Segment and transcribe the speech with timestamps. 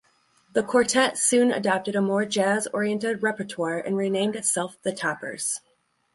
[0.53, 5.59] The quartet soon adopted a more jazz-oriented repertoire and renamed itself the Toppers.